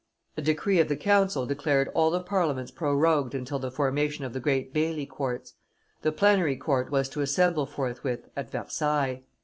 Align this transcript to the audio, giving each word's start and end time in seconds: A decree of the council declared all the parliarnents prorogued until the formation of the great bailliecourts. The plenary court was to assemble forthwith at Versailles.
A 0.35 0.41
decree 0.41 0.79
of 0.79 0.87
the 0.87 0.95
council 0.97 1.45
declared 1.45 1.89
all 1.89 2.09
the 2.09 2.23
parliarnents 2.23 2.71
prorogued 2.73 3.35
until 3.35 3.59
the 3.59 3.69
formation 3.69 4.25
of 4.25 4.33
the 4.33 4.39
great 4.39 4.73
bailliecourts. 4.73 5.53
The 6.01 6.11
plenary 6.11 6.55
court 6.55 6.89
was 6.91 7.07
to 7.09 7.21
assemble 7.21 7.67
forthwith 7.67 8.27
at 8.35 8.49
Versailles. 8.49 9.21